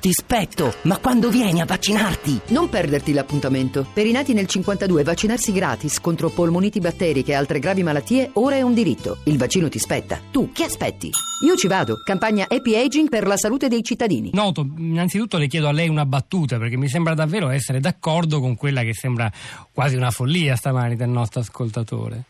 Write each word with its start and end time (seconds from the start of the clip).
ti 0.00 0.12
spetto, 0.12 0.74
ma 0.82 0.98
quando 0.98 1.28
vieni 1.28 1.60
a 1.60 1.64
vaccinarti? 1.64 2.40
Non 2.48 2.68
perderti 2.68 3.12
l'appuntamento. 3.12 3.86
Per 3.92 4.06
i 4.06 4.12
nati 4.12 4.32
nel 4.32 4.46
52 4.46 5.02
vaccinarsi 5.02 5.52
gratis 5.52 6.00
contro 6.00 6.30
polmoniti 6.30 6.78
batteriche 6.78 7.32
e 7.32 7.34
altre 7.34 7.58
gravi 7.58 7.82
malattie 7.82 8.30
ora 8.34 8.56
è 8.56 8.62
un 8.62 8.74
diritto. 8.74 9.18
Il 9.24 9.38
vaccino 9.38 9.68
ti 9.68 9.78
spetta. 9.78 10.20
Tu 10.30 10.52
che 10.52 10.64
aspetti? 10.64 11.10
Io 11.44 11.56
ci 11.56 11.66
vado. 11.66 11.96
Campagna 12.04 12.46
Happy 12.48 12.76
Aging 12.76 13.08
per 13.08 13.26
la 13.26 13.36
salute 13.36 13.68
dei 13.68 13.82
cittadini. 13.82 14.30
Noto, 14.32 14.66
innanzitutto 14.76 15.36
le 15.36 15.48
chiedo 15.48 15.68
a 15.68 15.72
lei 15.72 15.88
una 15.88 16.06
battuta 16.06 16.58
perché 16.58 16.76
mi 16.76 16.88
sembra 16.88 17.14
davvero 17.14 17.48
essere 17.48 17.80
d'accordo 17.80 18.40
con 18.40 18.56
quella 18.56 18.82
che 18.82 18.94
sembra 18.94 19.30
quasi 19.72 19.96
una 19.96 20.10
follia 20.10 20.56
stamani 20.56 20.94
del 20.96 21.08
nostro 21.08 21.40
ascoltatore. 21.40 22.24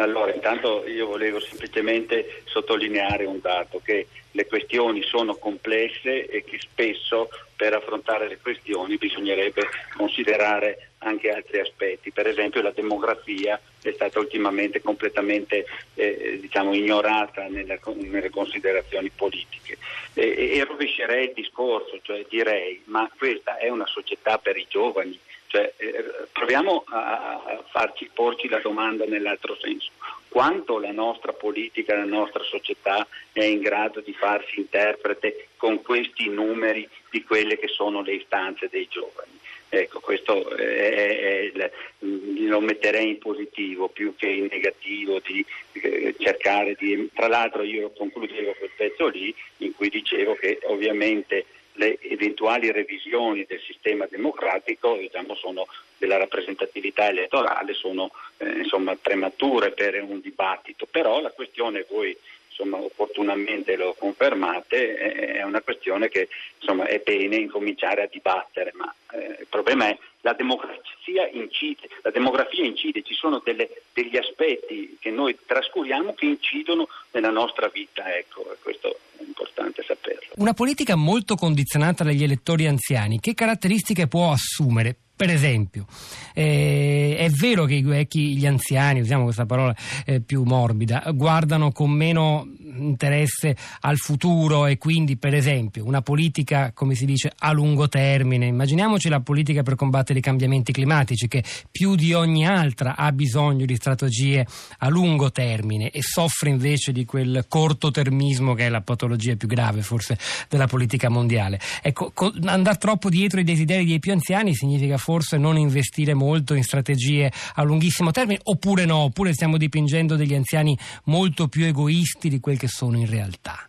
Allora 0.00 0.32
intanto 0.32 0.86
io 0.86 1.06
volevo 1.06 1.40
semplicemente 1.40 2.42
sottolineare 2.46 3.26
un 3.26 3.38
dato, 3.40 3.80
che 3.84 4.06
le 4.30 4.46
questioni 4.46 5.02
sono 5.02 5.34
complesse 5.34 6.26
e 6.26 6.42
che 6.42 6.58
spesso 6.58 7.28
per 7.54 7.74
affrontare 7.74 8.26
le 8.26 8.38
questioni 8.40 8.96
bisognerebbe 8.96 9.68
considerare 9.94 10.92
anche 10.98 11.30
altri 11.30 11.60
aspetti. 11.60 12.12
Per 12.12 12.26
esempio 12.26 12.62
la 12.62 12.70
demografia 12.70 13.60
è 13.82 13.92
stata 13.92 14.18
ultimamente 14.18 14.80
completamente 14.80 15.66
eh, 15.94 16.38
diciamo, 16.40 16.74
ignorata 16.74 17.48
nella, 17.48 17.78
nelle 17.96 18.30
considerazioni 18.30 19.10
politiche. 19.14 19.76
E, 20.14 20.56
e 20.56 20.64
rovescerei 20.64 21.26
il 21.26 21.32
discorso, 21.34 21.98
cioè 22.02 22.24
direi 22.28 22.80
ma 22.86 23.10
questa 23.18 23.58
è 23.58 23.68
una 23.68 23.86
società 23.86 24.38
per 24.38 24.56
i 24.56 24.66
giovani 24.68 25.18
cioè, 25.50 25.72
eh, 25.78 26.04
proviamo 26.30 26.84
a, 26.86 27.64
farci, 27.70 28.08
porci 28.14 28.48
la 28.48 28.60
domanda 28.60 29.04
nell'altro 29.04 29.56
senso. 29.60 29.90
Quanto 30.28 30.78
la 30.78 30.92
nostra 30.92 31.32
politica, 31.32 31.96
la 31.96 32.04
nostra 32.04 32.44
società 32.44 33.04
è 33.32 33.42
in 33.42 33.58
grado 33.60 33.98
di 34.00 34.12
farsi 34.12 34.60
interprete 34.60 35.48
con 35.56 35.82
questi 35.82 36.28
numeri 36.28 36.88
di 37.10 37.24
quelle 37.24 37.58
che 37.58 37.66
sono 37.66 38.00
le 38.00 38.14
istanze 38.14 38.68
dei 38.70 38.86
giovani? 38.88 39.38
Ecco, 39.68 39.98
questo 39.98 40.54
è, 40.54 40.62
è, 40.62 41.52
è, 41.52 41.70
lo 41.98 42.60
metterei 42.60 43.08
in 43.08 43.18
positivo 43.18 43.88
più 43.88 44.14
che 44.14 44.28
in 44.28 44.46
negativo 44.48 45.18
di 45.18 45.44
eh, 45.72 46.14
cercare 46.16 46.76
di... 46.78 47.10
Tra 47.12 47.26
l'altro 47.26 47.64
io 47.64 47.90
concludevo 47.90 48.54
quel 48.56 48.70
pezzo 48.76 49.08
lì 49.08 49.34
in 49.58 49.74
cui 49.74 49.88
dicevo 49.88 50.34
che 50.34 50.60
ovviamente 50.64 51.44
le 51.80 51.98
eventuali 52.02 52.70
revisioni 52.70 53.46
del 53.48 53.60
sistema 53.60 54.06
democratico 54.06 54.96
diciamo, 54.96 55.34
sono, 55.34 55.66
della 55.96 56.18
rappresentatività 56.18 57.08
elettorale 57.08 57.72
sono 57.72 58.10
eh, 58.36 58.58
insomma, 58.58 58.94
premature 59.00 59.70
per 59.70 60.02
un 60.02 60.20
dibattito, 60.20 60.86
però 60.86 61.20
la 61.20 61.30
questione 61.30 61.86
voi 61.88 62.14
insomma, 62.48 62.76
opportunamente 62.76 63.76
lo 63.76 63.94
confermate 63.98 64.94
è 65.38 65.42
una 65.42 65.62
questione 65.62 66.08
che 66.08 66.28
insomma, 66.58 66.86
è 66.86 67.00
bene 67.02 67.36
incominciare 67.36 68.02
a 68.02 68.08
dibattere, 68.10 68.72
ma 68.74 68.94
eh, 69.12 69.38
il 69.40 69.46
problema 69.48 69.88
è 69.88 69.96
la 70.22 70.34
demografia 70.34 71.26
incide, 71.28 71.88
la 72.02 72.10
demografia 72.10 72.62
incide, 72.62 73.02
ci 73.02 73.14
sono 73.14 73.40
delle, 73.42 73.70
degli 73.94 74.18
aspetti 74.18 74.98
che 75.00 75.10
noi 75.10 75.34
trascuriamo 75.46 76.12
che 76.12 76.26
incidono 76.26 76.88
nella 77.12 77.30
nostra 77.30 77.68
vita, 77.68 78.14
ecco, 78.14 78.54
questo 78.62 78.98
è 79.16 79.22
importante 79.22 79.82
saperlo. 79.82 80.29
Una 80.40 80.54
politica 80.54 80.96
molto 80.96 81.34
condizionata 81.34 82.02
dagli 82.02 82.22
elettori 82.22 82.66
anziani, 82.66 83.20
che 83.20 83.34
caratteristiche 83.34 84.06
può 84.06 84.32
assumere? 84.32 84.96
Per 85.14 85.28
esempio, 85.28 85.84
eh, 86.32 87.14
è 87.18 87.28
vero 87.28 87.66
che 87.66 87.74
gli 87.76 88.46
anziani, 88.46 89.00
usiamo 89.00 89.24
questa 89.24 89.44
parola 89.44 89.76
eh, 90.06 90.22
più 90.22 90.44
morbida, 90.44 91.04
guardano 91.12 91.72
con 91.72 91.90
meno 91.90 92.48
interesse 92.80 93.56
al 93.80 93.96
futuro 93.96 94.66
e 94.66 94.78
quindi, 94.78 95.16
per 95.16 95.34
esempio, 95.34 95.84
una 95.84 96.02
politica, 96.02 96.72
come 96.72 96.94
si 96.94 97.06
dice, 97.06 97.32
a 97.38 97.52
lungo 97.52 97.88
termine. 97.88 98.46
Immaginiamoci 98.46 99.08
la 99.08 99.20
politica 99.20 99.62
per 99.62 99.74
combattere 99.74 100.18
i 100.18 100.22
cambiamenti 100.22 100.72
climatici, 100.72 101.28
che 101.28 101.44
più 101.70 101.94
di 101.94 102.12
ogni 102.12 102.46
altra 102.46 102.96
ha 102.96 103.12
bisogno 103.12 103.64
di 103.64 103.76
strategie 103.76 104.46
a 104.78 104.88
lungo 104.88 105.30
termine 105.30 105.90
e 105.90 106.02
soffre 106.02 106.50
invece 106.50 106.92
di 106.92 107.04
quel 107.04 107.44
cortotermismo 107.48 108.54
che 108.54 108.66
è 108.66 108.68
la 108.68 108.80
patologia 108.80 109.36
più 109.36 109.48
grave, 109.48 109.82
forse, 109.82 110.18
della 110.48 110.66
politica 110.66 111.08
mondiale. 111.08 111.60
Ecco, 111.82 112.12
andare 112.44 112.78
troppo 112.78 113.08
dietro 113.08 113.40
i 113.40 113.44
desideri 113.44 113.84
dei 113.84 113.98
più 113.98 114.12
anziani 114.12 114.54
significa 114.54 114.96
forse 114.96 115.36
non 115.36 115.56
investire 115.56 116.14
molto 116.14 116.54
in 116.54 116.62
strategie 116.62 117.30
a 117.54 117.62
lunghissimo 117.62 118.10
termine 118.10 118.40
oppure 118.42 118.84
no, 118.84 118.96
oppure 118.98 119.32
stiamo 119.32 119.56
dipingendo 119.56 120.16
degli 120.16 120.34
anziani 120.34 120.76
molto 121.04 121.48
più 121.48 121.64
egoisti 121.64 122.28
di 122.28 122.40
quel 122.40 122.58
che 122.58 122.68
sono 122.70 122.96
in 122.96 123.08
realtà? 123.08 123.68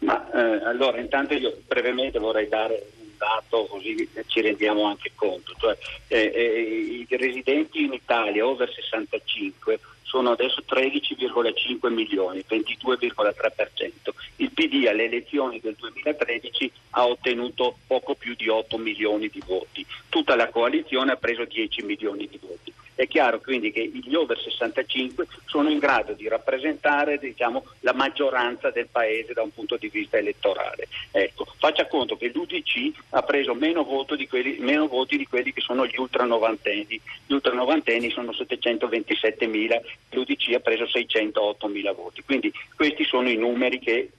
Ma 0.00 0.30
eh, 0.32 0.64
allora 0.64 1.00
intanto 1.00 1.34
io 1.34 1.56
brevemente 1.66 2.18
vorrei 2.18 2.48
dare 2.48 2.90
un 3.00 3.10
dato 3.16 3.66
così 3.66 4.08
ci 4.26 4.40
rendiamo 4.40 4.84
anche 4.84 5.12
conto, 5.14 5.54
cioè 5.58 5.76
eh, 6.08 6.30
eh, 6.34 7.06
i 7.08 7.16
residenti 7.16 7.82
in 7.82 7.92
Italia 7.92 8.46
over 8.46 8.70
65 8.70 9.80
sono 10.02 10.30
adesso 10.30 10.62
13,5 10.64 11.92
milioni, 11.92 12.44
22,3%. 12.48 13.90
Il 14.36 14.52
PD 14.52 14.86
alle 14.86 15.04
elezioni 15.04 15.58
del 15.60 15.74
2013 15.76 16.70
ha 16.90 17.06
ottenuto 17.06 17.78
poco 17.86 18.14
più 18.14 18.34
di 18.36 18.48
8 18.48 18.78
milioni 18.78 19.28
di 19.28 19.42
voti, 19.44 19.84
tutta 20.08 20.36
la 20.36 20.50
coalizione 20.50 21.12
ha 21.12 21.16
preso 21.16 21.44
10 21.44 21.82
milioni 21.82 22.28
di 22.28 22.38
voti. 22.40 22.72
È 22.94 23.06
chiaro 23.08 23.40
quindi 23.40 23.72
che 23.72 23.90
gli 23.92 24.14
over 24.14 24.38
65 24.38 25.26
sono 25.46 25.68
in 25.68 25.78
grado 25.78 26.12
di 26.12 26.28
rappresentare 26.28 27.18
diciamo, 27.18 27.64
la 27.80 27.92
maggioranza 27.92 28.70
del 28.70 28.88
paese 28.90 29.32
da 29.32 29.42
un 29.42 29.52
punto 29.52 29.76
di 29.76 29.88
vista 29.88 30.16
elettorale. 30.16 30.88
Ecco, 31.10 31.46
faccia 31.58 31.86
conto 31.86 32.16
che 32.16 32.30
l'UDC 32.32 32.92
ha 33.10 33.22
preso 33.22 33.54
meno, 33.54 33.82
di 34.16 34.28
quelli, 34.28 34.58
meno 34.58 34.86
voti 34.86 35.16
di 35.16 35.26
quelli 35.26 35.52
che 35.52 35.60
sono 35.60 35.86
gli 35.86 35.96
ultranovantenni. 35.96 37.00
Gli 37.26 37.32
ultranovantenni 37.32 38.10
sono 38.10 38.32
727 38.32 39.46
mila, 39.46 39.80
l'UDC 40.10 40.54
ha 40.54 40.60
preso 40.60 40.86
608 40.86 41.66
mila 41.68 41.92
voti. 41.92 42.22
Quindi 42.22 42.52
questi 42.74 43.04
sono 43.04 43.28
i 43.28 43.36
numeri 43.36 43.78
che 43.78 44.10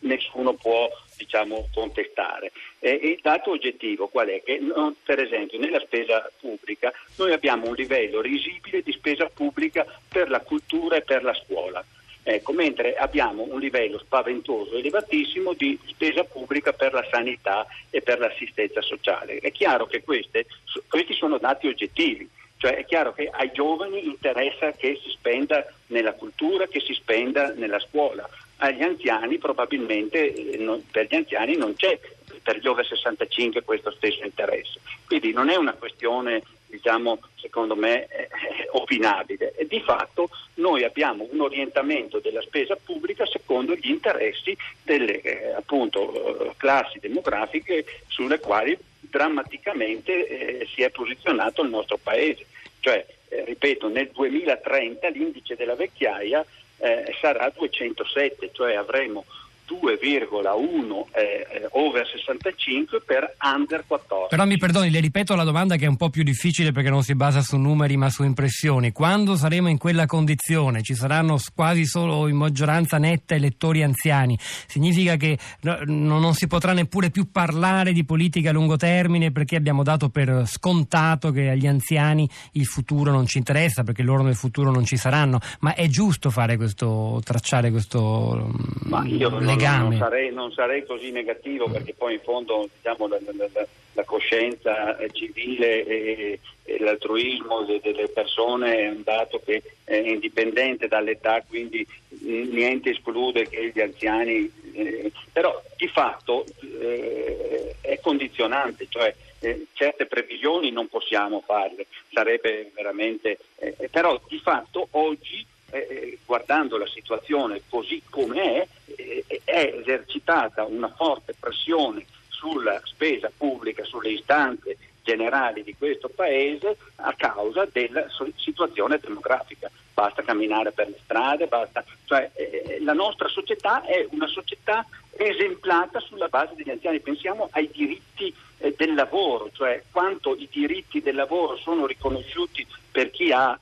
nessuno 0.00 0.54
può 0.54 0.88
diciamo, 1.18 1.68
contestare. 1.74 2.52
E 2.78 2.90
il 2.90 3.18
dato 3.20 3.50
oggettivo 3.50 4.06
qual 4.08 4.28
è? 4.28 4.42
Che 4.42 4.60
per 5.04 5.20
esempio 5.20 5.58
nella 5.58 5.80
spesa 5.80 6.30
pubblica 6.40 6.92
noi 7.16 7.32
abbiamo 7.32 7.66
un 7.66 7.74
livello 7.74 8.20
risibile 8.22 8.82
di 8.82 8.92
spesa 8.92 9.26
pubblica 9.26 9.84
per 10.08 10.30
la 10.30 10.40
cultura 10.40 10.96
e 10.96 11.02
per 11.02 11.22
la 11.22 11.34
scuola. 11.34 11.84
Ecco, 12.22 12.52
mentre 12.52 12.94
abbiamo 12.94 13.46
un 13.48 13.58
livello 13.58 13.98
spaventoso, 13.98 14.76
elevatissimo 14.76 15.54
di 15.54 15.78
spesa 15.86 16.24
pubblica 16.24 16.72
per 16.72 16.92
la 16.92 17.06
sanità 17.10 17.66
e 17.90 18.02
per 18.02 18.18
l'assistenza 18.18 18.82
sociale. 18.82 19.38
È 19.38 19.50
chiaro 19.50 19.86
che 19.86 20.02
queste, 20.02 20.44
questi 20.88 21.14
sono 21.14 21.38
dati 21.38 21.68
oggettivi, 21.68 22.28
cioè 22.58 22.76
è 22.76 22.84
chiaro 22.84 23.14
che 23.14 23.30
ai 23.32 23.50
giovani 23.52 24.04
interessa 24.04 24.72
che 24.72 25.00
si 25.02 25.10
spenda 25.10 25.64
nella 25.86 26.12
cultura, 26.12 26.66
che 26.66 26.80
si 26.80 26.92
spenda 26.92 27.52
nella 27.54 27.78
scuola 27.80 28.28
agli 28.58 28.82
anziani 28.82 29.38
probabilmente 29.38 30.32
eh, 30.32 30.56
non, 30.58 30.82
per 30.90 31.06
gli 31.08 31.14
anziani 31.14 31.56
non 31.56 31.74
c'è 31.74 31.98
per 32.42 32.58
gli 32.58 32.66
over 32.66 32.86
65 32.86 33.62
questo 33.62 33.90
stesso 33.90 34.24
interesse. 34.24 34.80
Quindi 35.06 35.32
non 35.32 35.50
è 35.50 35.56
una 35.56 35.74
questione, 35.74 36.42
diciamo, 36.66 37.18
secondo 37.36 37.76
me, 37.76 38.06
eh, 38.06 38.28
opinabile. 38.72 39.54
E 39.54 39.66
di 39.66 39.80
fatto 39.80 40.30
noi 40.54 40.82
abbiamo 40.84 41.28
un 41.30 41.40
orientamento 41.40 42.20
della 42.20 42.40
spesa 42.40 42.76
pubblica 42.82 43.26
secondo 43.26 43.74
gli 43.74 43.90
interessi 43.90 44.56
delle 44.82 45.20
eh, 45.20 45.52
appunto, 45.52 46.54
classi 46.56 46.98
demografiche 46.98 47.84
sulle 48.06 48.40
quali 48.40 48.76
drammaticamente 49.00 50.26
eh, 50.26 50.68
si 50.74 50.82
è 50.82 50.90
posizionato 50.90 51.62
il 51.62 51.68
nostro 51.68 51.98
Paese. 52.02 52.46
Cioè, 52.80 53.04
eh, 53.28 53.44
ripeto, 53.44 53.88
nel 53.88 54.10
2030 54.12 55.08
l'indice 55.08 55.54
della 55.54 55.74
vecchiaia 55.74 56.44
eh, 56.78 57.14
sarà 57.20 57.50
207, 57.54 58.50
cioè 58.52 58.74
avremo 58.74 59.24
2,1 59.68 61.04
eh, 61.12 61.46
eh, 61.50 61.68
over 61.72 62.06
65 62.06 63.02
per 63.04 63.36
under 63.42 63.84
14. 63.86 64.28
Però 64.30 64.46
mi 64.46 64.56
perdoni, 64.56 64.90
le 64.90 65.00
ripeto 65.00 65.34
la 65.34 65.44
domanda 65.44 65.76
che 65.76 65.84
è 65.84 65.88
un 65.88 65.96
po' 65.96 66.08
più 66.08 66.22
difficile 66.22 66.72
perché 66.72 66.88
non 66.88 67.02
si 67.02 67.14
basa 67.14 67.42
su 67.42 67.56
numeri 67.56 67.96
ma 67.96 68.08
su 68.08 68.22
impressioni. 68.22 68.92
Quando 68.92 69.36
saremo 69.36 69.68
in 69.68 69.76
quella 69.76 70.06
condizione, 70.06 70.82
ci 70.82 70.94
saranno 70.94 71.38
quasi 71.54 71.84
solo 71.84 72.28
in 72.28 72.36
maggioranza 72.36 72.98
netta 72.98 73.34
elettori 73.34 73.82
anziani, 73.82 74.38
significa 74.66 75.16
che 75.16 75.38
no, 75.60 75.78
non 75.84 76.34
si 76.34 76.46
potrà 76.46 76.72
neppure 76.72 77.10
più 77.10 77.30
parlare 77.30 77.92
di 77.92 78.04
politica 78.04 78.50
a 78.50 78.52
lungo 78.52 78.76
termine 78.76 79.32
perché 79.32 79.56
abbiamo 79.56 79.82
dato 79.82 80.08
per 80.08 80.44
scontato 80.46 81.30
che 81.30 81.50
agli 81.50 81.66
anziani 81.66 82.28
il 82.52 82.66
futuro 82.66 83.10
non 83.12 83.26
ci 83.26 83.38
interessa 83.38 83.82
perché 83.82 84.02
loro 84.02 84.22
nel 84.22 84.36
futuro 84.36 84.70
non 84.70 84.84
ci 84.84 84.96
saranno, 84.96 85.38
ma 85.60 85.74
è 85.74 85.88
giusto 85.88 86.30
fare 86.30 86.56
questo, 86.56 87.20
tracciare 87.24 87.70
questo 87.70 88.50
ma 88.84 89.04
io 89.04 89.28
legame. 89.58 89.82
Non 89.88 89.98
sarei, 89.98 90.32
non 90.32 90.52
sarei 90.52 90.86
così 90.86 91.10
negativo 91.10 91.68
perché 91.68 91.92
poi 91.94 92.14
in 92.14 92.20
fondo 92.20 92.68
diciamo, 92.74 93.08
la, 93.08 93.18
la, 93.36 93.66
la, 93.92 94.04
coscienza 94.04 94.96
civile 95.12 95.84
e, 95.84 96.40
e 96.64 96.78
l'altruismo 96.78 97.64
delle 97.64 98.08
persone 98.08 98.78
è 98.78 98.88
un 98.88 99.02
dato 99.02 99.40
che 99.44 99.62
è 99.84 99.96
indipendente 99.96 100.88
dall'età, 100.88 101.42
quindi 101.46 101.86
niente 102.20 102.90
esclude 102.90 103.48
che 103.48 103.70
gli 103.74 103.80
anziani... 103.80 104.50
Eh, 104.72 105.10
però 105.32 105.60
di 105.76 105.88
fatto 105.88 106.44
eh, 106.80 107.74
è 107.80 107.98
condizionante, 108.00 108.86
cioè 108.88 109.14
eh, 109.40 109.66
certe 109.72 110.06
previsioni 110.06 110.70
non 110.70 110.88
possiamo 110.88 111.42
farle, 111.44 111.86
sarebbe 112.12 112.70
veramente... 112.74 113.38
Eh, 113.56 113.88
però 113.90 114.20
di 114.28 114.38
fatto 114.38 114.88
oggi, 114.92 115.44
eh, 115.70 115.78
eh, 115.78 116.18
guardando 116.24 116.78
la 116.78 116.86
situazione 116.86 117.62
così 117.68 118.02
come 118.08 118.42
è, 118.42 119.24
è 119.44 119.74
esercitata 119.80 120.64
una 120.64 120.88
forte 120.88 121.34
pressione 121.38 122.06
sulla 122.28 122.80
spesa 122.84 123.30
pubblica, 123.36 123.84
sulle 123.84 124.10
istanze 124.10 124.76
generali 125.02 125.62
di 125.62 125.74
questo 125.76 126.08
Paese 126.08 126.76
a 126.96 127.14
causa 127.14 127.66
della 127.72 128.06
situazione 128.36 128.98
demografica. 128.98 129.70
Basta 129.94 130.22
camminare 130.22 130.70
per 130.72 130.88
le 130.88 130.98
strade, 131.02 131.46
basta... 131.46 131.82
cioè, 132.04 132.30
eh, 132.34 132.78
la 132.82 132.92
nostra 132.92 133.26
società 133.28 133.82
è 133.82 134.06
una 134.10 134.26
società 134.26 134.86
esemplata 135.16 135.98
sulla 135.98 136.28
base 136.28 136.54
degli 136.54 136.70
anziani. 136.70 137.00
Pensiamo 137.00 137.48
ai 137.52 137.68
diritti 137.72 138.32
eh, 138.58 138.74
del 138.76 138.94
lavoro, 138.94 139.50
cioè 139.52 139.82
quanto 139.90 140.36
i 140.36 140.48
diritti 140.50 141.00
del 141.00 141.16
lavoro 141.16 141.56
sono 141.56 141.86
riconosciuti 141.86 142.66
per 142.92 143.10
chi 143.10 143.32
ha 143.32 143.58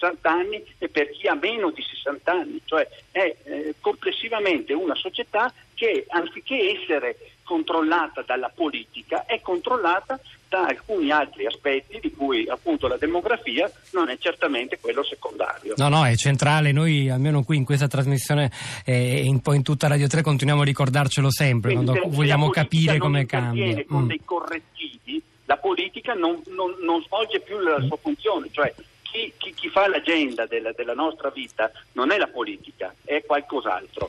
60 0.00 0.30
anni 0.30 0.64
e 0.78 0.88
per 0.88 1.10
chi 1.10 1.26
ha 1.28 1.34
meno 1.34 1.70
di 1.70 1.82
60 1.82 2.32
anni, 2.32 2.60
cioè 2.64 2.88
è 3.10 3.36
eh, 3.44 3.74
complessivamente 3.80 4.72
una 4.72 4.94
società 4.94 5.52
che 5.74 6.06
anziché 6.08 6.78
essere 6.80 7.16
controllata 7.44 8.22
dalla 8.22 8.50
politica 8.54 9.26
è 9.26 9.40
controllata 9.40 10.20
da 10.48 10.66
alcuni 10.66 11.10
altri 11.10 11.46
aspetti 11.46 11.98
di 12.00 12.12
cui 12.12 12.48
appunto 12.48 12.86
la 12.86 12.96
demografia 12.96 13.70
non 13.92 14.08
è 14.08 14.16
certamente 14.18 14.78
quello 14.80 15.02
secondario. 15.04 15.74
No, 15.76 15.88
no, 15.88 16.04
è 16.06 16.14
centrale, 16.16 16.72
noi 16.72 17.08
almeno 17.08 17.42
qui 17.42 17.56
in 17.56 17.64
questa 17.64 17.88
trasmissione 17.88 18.50
e 18.84 19.24
un 19.26 19.40
po' 19.40 19.52
in 19.52 19.62
tutta 19.62 19.88
Radio 19.88 20.06
3 20.06 20.22
continuiamo 20.22 20.62
a 20.62 20.64
ricordarcelo 20.64 21.30
sempre 21.30 21.74
Quindi, 21.74 21.92
quando 21.92 22.14
vogliamo 22.14 22.50
capire 22.50 22.98
come 22.98 23.26
cambia. 23.26 23.84
Con 23.84 24.04
mm. 24.04 24.08
dei 24.08 24.20
correttivi 24.24 25.22
la 25.46 25.56
politica 25.56 26.14
non, 26.14 26.40
non, 26.54 26.76
non 26.84 27.02
svolge 27.02 27.40
più 27.40 27.58
la 27.58 27.80
sua 27.82 27.96
funzione, 27.96 28.48
cioè 28.52 28.72
chi, 29.10 29.32
chi, 29.36 29.52
chi 29.54 29.68
fa 29.68 29.88
l'agenda 29.88 30.46
della, 30.46 30.72
della, 30.72 30.94
nostra 30.94 31.30
vita 31.30 31.70
non 31.92 32.12
è 32.12 32.18
la 32.18 32.28
politica, 32.28 32.94
è 33.04 33.24
qualcos'altro. 33.24 34.08